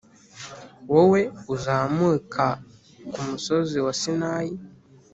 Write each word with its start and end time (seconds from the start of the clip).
Wowe 0.93 1.21
uzamuka 1.53 2.45
ku 3.11 3.19
musozi 3.29 3.77
wa 3.85 3.93
Sinayi 4.01 4.55